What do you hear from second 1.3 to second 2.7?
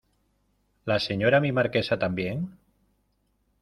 mi Marquesa también?